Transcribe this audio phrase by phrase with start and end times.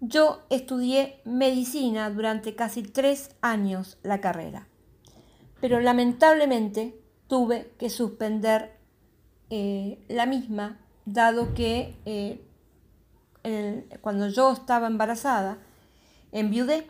[0.00, 4.66] yo estudié medicina durante casi tres años la carrera,
[5.60, 8.76] pero lamentablemente tuve que suspender
[9.50, 12.40] eh, la misma, dado que eh,
[14.00, 15.58] cuando yo estaba embarazada,
[16.32, 16.86] enviudé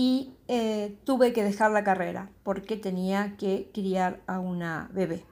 [0.00, 5.24] y eh, tuve que dejar la carrera porque tenía que criar a una bebé.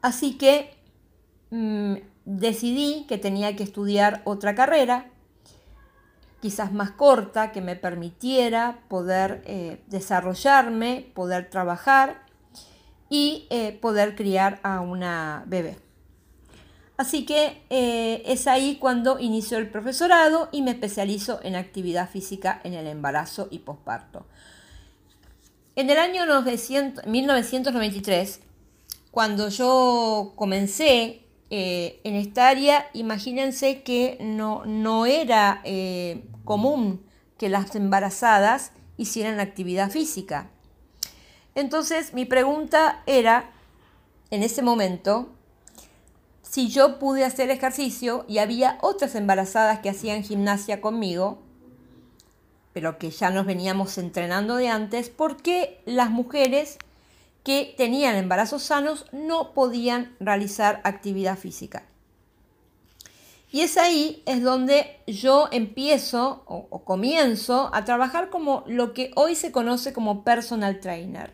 [0.00, 0.78] Así que
[1.50, 1.94] mm,
[2.24, 5.10] decidí que tenía que estudiar otra carrera,
[6.40, 12.22] quizás más corta, que me permitiera poder eh, desarrollarme, poder trabajar
[13.08, 15.78] y eh, poder criar a una bebé.
[17.00, 22.60] Así que eh, es ahí cuando inicio el profesorado y me especializo en actividad física
[22.62, 24.26] en el embarazo y posparto.
[25.76, 28.40] En el año 1993,
[29.10, 37.02] cuando yo comencé eh, en esta área, imagínense que no, no era eh, común
[37.38, 40.50] que las embarazadas hicieran actividad física.
[41.54, 43.52] Entonces mi pregunta era,
[44.30, 45.30] en ese momento,
[46.50, 51.38] si yo pude hacer ejercicio y había otras embarazadas que hacían gimnasia conmigo,
[52.72, 56.78] pero que ya nos veníamos entrenando de antes, porque las mujeres
[57.44, 61.84] que tenían embarazos sanos no podían realizar actividad física.
[63.52, 69.12] Y es ahí es donde yo empiezo o, o, comienzo a trabajar como lo que
[69.14, 71.32] hoy se conoce como personal trainer.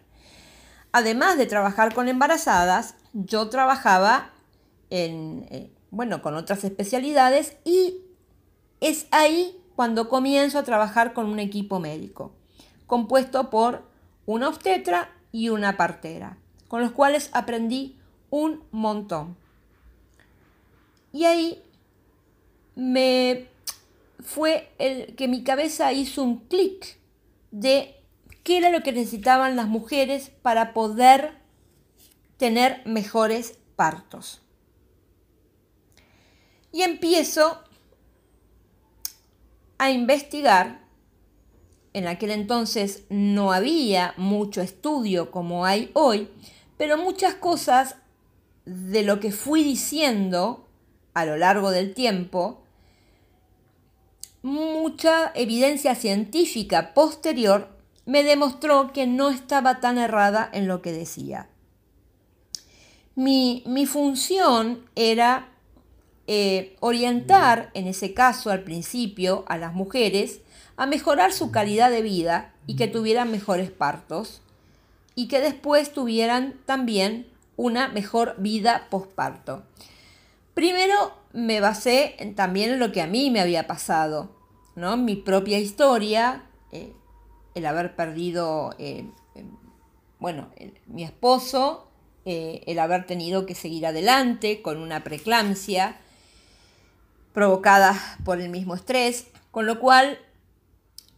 [0.92, 4.32] Además de trabajar con embarazadas, yo trabajaba
[4.90, 7.98] en, bueno, con otras especialidades y
[8.80, 12.32] es ahí cuando comienzo a trabajar con un equipo médico,
[12.86, 13.84] compuesto por
[14.24, 16.38] una obstetra y una partera,
[16.68, 17.98] con los cuales aprendí
[18.30, 19.36] un montón.
[21.12, 21.62] Y ahí
[22.74, 23.48] me
[24.20, 26.98] fue el que mi cabeza hizo un clic
[27.50, 27.94] de
[28.42, 31.38] qué era lo que necesitaban las mujeres para poder
[32.36, 34.45] tener mejores partos.
[36.76, 37.64] Y empiezo
[39.78, 40.84] a investigar.
[41.94, 46.28] En aquel entonces no había mucho estudio como hay hoy,
[46.76, 47.96] pero muchas cosas
[48.66, 50.68] de lo que fui diciendo
[51.14, 52.62] a lo largo del tiempo,
[54.42, 57.70] mucha evidencia científica posterior
[58.04, 61.48] me demostró que no estaba tan errada en lo que decía.
[63.14, 65.55] Mi, mi función era
[66.28, 70.40] eh, orientar, en ese caso al principio, a las mujeres
[70.76, 74.42] a mejorar su calidad de vida y que tuvieran mejores partos
[75.14, 79.62] y que después tuvieran también una mejor vida posparto.
[80.52, 84.34] Primero me basé también en lo que a mí me había pasado,
[84.74, 84.96] ¿no?
[84.96, 86.92] mi propia historia, eh,
[87.54, 89.08] el haber perdido, eh,
[90.18, 90.50] bueno,
[90.86, 91.88] mi esposo,
[92.24, 96.00] el haber tenido que seguir adelante con una preeclampsia,
[97.36, 100.18] provocada por el mismo estrés, con lo cual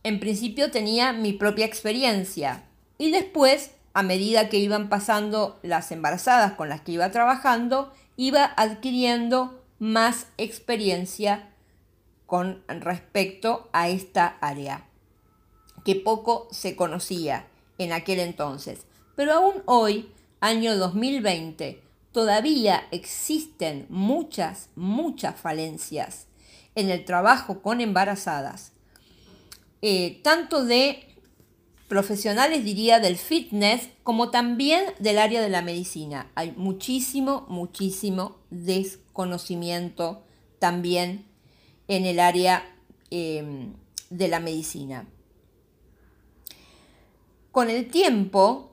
[0.02, 2.64] en principio tenía mi propia experiencia
[2.98, 8.44] y después, a medida que iban pasando las embarazadas con las que iba trabajando, iba
[8.56, 11.50] adquiriendo más experiencia
[12.26, 14.88] con respecto a esta área,
[15.84, 17.46] que poco se conocía
[17.78, 18.80] en aquel entonces.
[19.14, 20.10] Pero aún hoy,
[20.40, 21.80] año 2020,
[22.18, 26.26] todavía existen muchas, muchas falencias
[26.74, 28.72] en el trabajo con embarazadas,
[29.82, 31.14] eh, tanto de
[31.86, 36.28] profesionales, diría, del fitness, como también del área de la medicina.
[36.34, 40.24] Hay muchísimo, muchísimo desconocimiento
[40.58, 41.24] también
[41.86, 42.64] en el área
[43.12, 43.68] eh,
[44.10, 45.06] de la medicina.
[47.52, 48.67] Con el tiempo,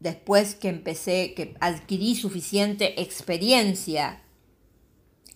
[0.00, 4.22] después que empecé, que adquirí suficiente experiencia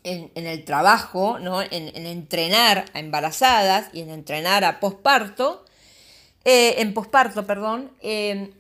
[0.03, 1.63] en, el trabajo, ¿no?
[1.63, 5.65] en, entrenar a embarazadas y en entrenar a posparto,
[6.45, 8.51] eh, en posparto, perdón, em,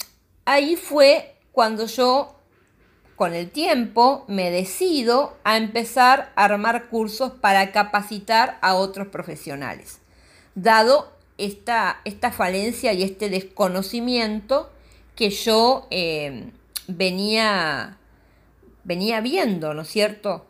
[0.46, 2.34] ahí fue cuando yo,
[3.16, 10.00] con el tiempo, me decido a empezar a armar cursos para capacitar a otros profesionales,
[10.54, 14.70] dado esta, esta falencia y este desconocimiento
[15.14, 16.50] que yo eh,
[16.88, 17.98] venía,
[18.84, 20.46] venía viendo, ¿no es cierto?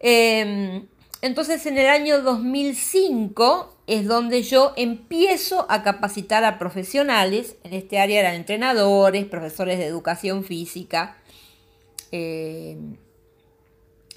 [0.00, 0.86] Em,
[1.22, 7.98] entonces en el año 2005 es donde yo empiezo a capacitar a profesionales, en este
[7.98, 11.16] área eran entrenadores, profesores de educación física
[12.10, 12.96] em,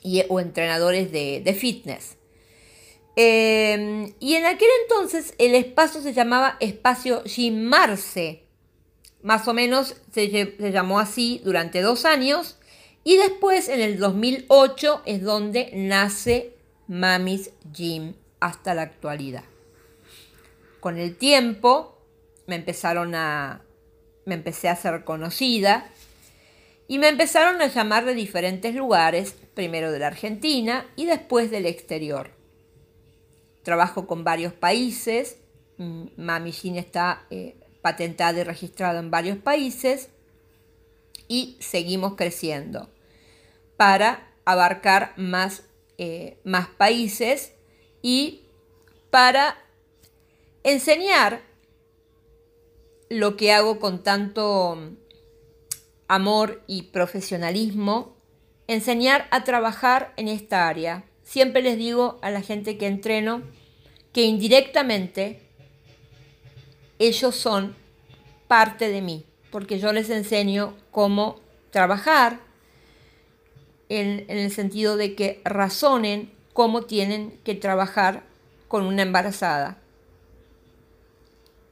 [0.04, 2.18] y, o entrenadores de, fitness.
[3.16, 8.47] Em, y en aquel entonces el espacio se llamaba Espacio Jim Marce.
[9.28, 10.30] Más o menos se,
[10.72, 12.58] llamó así durante dos años.
[13.04, 16.56] Y después, en el 2008, es donde nace
[16.88, 19.44] Mamis Gym hasta la actualidad.
[20.80, 22.02] Con el tiempo
[22.46, 23.64] me empezaron a
[24.24, 25.90] me empecé a ser conocida
[26.88, 31.66] y me empezaron a llamar de diferentes lugares, primero de la Argentina y después del
[31.66, 32.32] exterior.
[33.64, 35.36] Trabajo con varios países,
[35.80, 40.10] mm, Mami Gym está eh, patentada y registrada en varios países
[41.30, 42.90] y seguimos creciendo
[43.78, 45.64] para abarcar más
[45.98, 47.54] eh, más países
[48.02, 48.42] y
[49.10, 49.58] para
[50.64, 51.42] enseñar
[53.10, 54.78] lo que hago con tanto
[56.10, 58.18] amor y profesionalismo,
[58.68, 61.06] enseñar a trabajar en esta área.
[61.24, 63.44] Siempre les digo a la gente que entreno
[64.12, 65.47] que indirectamente
[67.00, 67.76] ellos son
[68.48, 71.40] parte de mí, porque yo les enseño cómo
[71.72, 72.40] trabajar,
[73.90, 78.24] en, el sentido de que razonen cómo tienen que trabajar
[78.68, 79.78] con una embarazada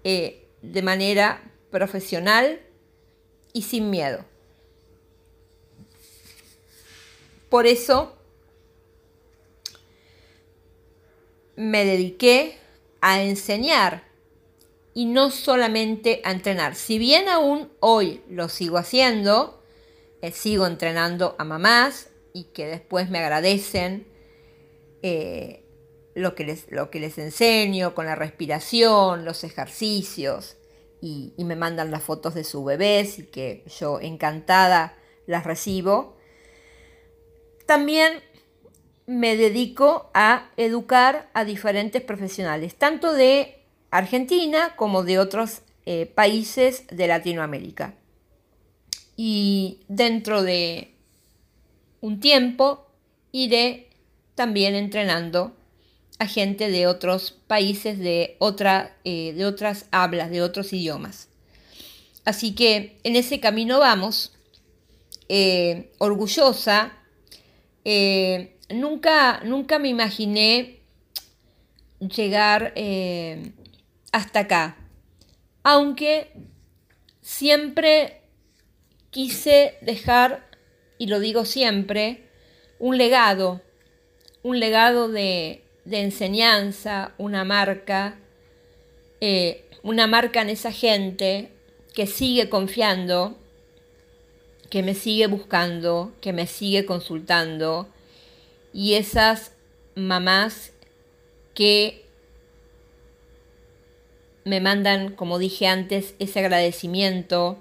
[0.04, 2.62] eh, de manera profesional
[3.51, 4.24] y sin miedo.
[7.50, 8.16] Por eso
[11.56, 12.57] me dediqué
[13.01, 14.05] a enseñar
[14.95, 16.74] y no solamente a entrenar.
[16.74, 19.62] Si bien aún hoy lo sigo haciendo,
[20.21, 24.07] eh, sigo entrenando a mamás y que después me agradecen
[25.03, 25.65] eh,
[26.15, 30.56] lo, que les, lo que les enseño con la respiración, los ejercicios
[31.01, 34.97] y, y me mandan las fotos de sus bebés y que yo encantada
[35.27, 36.15] las recibo.
[37.65, 38.24] También
[39.07, 43.64] me dedico a educar a diferentes profesionales, tanto de
[43.97, 47.95] Argentina como de otros eh, países de Latinoamérica
[49.15, 50.95] y dentro de
[52.01, 52.88] un tiempo
[53.31, 53.89] iré
[54.36, 55.56] también entrenando
[56.19, 61.30] a gente de otros países, de, otra, eh, de otras hablas, de otros idiomas.
[62.24, 64.33] Así que en ese camino vamos,
[65.30, 66.94] eh, orgullosa.
[68.69, 70.80] Nunca, nunca me imaginé
[72.00, 72.74] llegar
[74.15, 74.77] hasta acá,
[75.62, 76.31] aunque
[77.21, 78.21] siempre
[79.09, 80.50] quise dejar,
[80.97, 82.29] y lo digo siempre,
[82.79, 83.62] un legado,
[84.41, 88.18] un legado de, enseñanza, una marca,
[89.19, 91.51] eh, una marca en esa gente
[91.94, 93.37] que sigue confiando,
[94.69, 97.90] que me sigue buscando, que me sigue consultando,
[98.71, 99.51] y esas
[99.94, 100.71] mamás
[101.54, 102.05] que
[104.45, 107.57] me mandan, como dije antes, ese agradecimiento,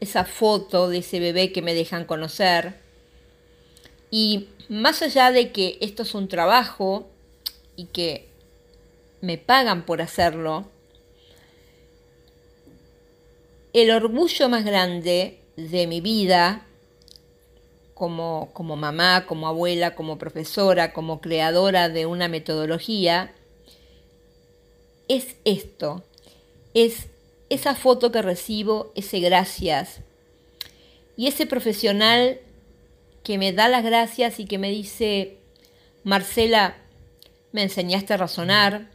[0.00, 2.74] esa foto de ese bebé que me dejan conocer.
[4.10, 7.08] Y más allá de que esto es un trabajo
[7.76, 8.28] y que
[9.20, 10.66] me pagan por hacerlo,
[13.72, 16.66] el orgullo más grande de mi vida,
[17.94, 23.34] como, como mamá, como abuela, como profesora, como creadora de una metodología,
[25.08, 26.04] es esto,
[26.74, 27.06] es
[27.48, 30.00] esa foto que recibo, ese gracias.
[31.16, 32.40] Y ese profesional
[33.22, 35.38] que me da las gracias y que me dice,
[36.04, 36.76] Marcela,
[37.52, 38.88] me enseñaste a razonar.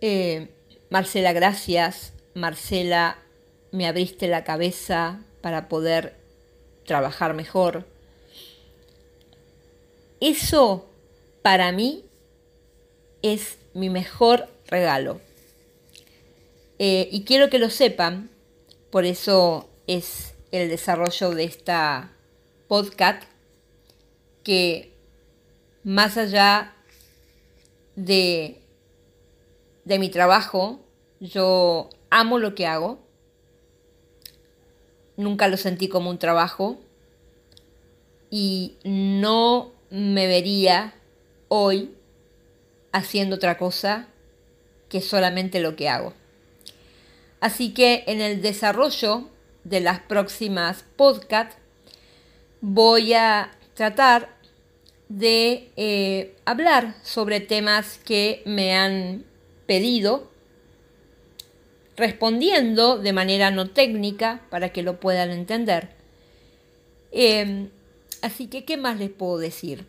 [0.00, 0.48] Eh,
[0.90, 2.12] Marcela, gracias.
[2.34, 3.18] Marcela,
[3.70, 6.14] me abriste la cabeza para poder
[6.86, 7.86] trabajar mejor.
[10.20, 10.88] Eso
[11.42, 12.04] para mí
[13.22, 15.20] es mi mejor regalo.
[16.84, 18.28] Eh, y quiero que lo sepan,
[18.90, 22.10] por eso es el desarrollo de esta
[22.66, 23.22] podcast,
[24.42, 24.92] que
[25.84, 26.74] más allá
[27.94, 28.60] de,
[29.84, 30.80] de mi trabajo,
[31.20, 32.98] yo amo lo que hago,
[35.16, 36.80] nunca lo sentí como un trabajo
[38.28, 40.94] y no me vería
[41.46, 41.94] hoy
[42.90, 44.08] haciendo otra cosa
[44.88, 46.20] que solamente lo que hago.
[47.42, 49.28] Así que en el desarrollo
[49.64, 51.56] de las próximas podcasts
[52.60, 54.36] voy a tratar
[55.08, 59.24] de eh, hablar sobre temas que me han
[59.66, 60.30] pedido,
[61.96, 65.88] respondiendo de manera no técnica para que lo puedan entender.
[67.10, 67.70] Em,
[68.22, 69.84] así que, ¿qué más les puedo decir?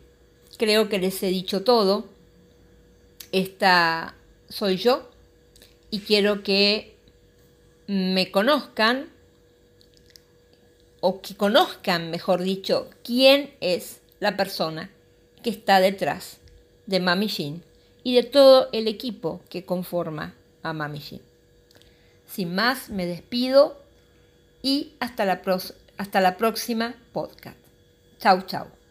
[0.58, 2.08] Creo que les he dicho todo.
[3.30, 4.16] Esta
[4.48, 5.08] soy yo
[5.92, 6.93] y quiero que
[7.86, 9.10] me conozcan
[11.00, 14.90] o que conozcan, mejor dicho, quién es la persona
[15.42, 16.38] que está detrás
[16.86, 17.62] de Mami Jean
[18.02, 21.20] y de todo el equipo que conforma a Mami Jean.
[22.26, 23.78] Sin más, me despido
[24.62, 25.42] y hasta la,
[25.98, 27.58] hasta la próxima podcast.
[28.18, 28.83] Chau, chau.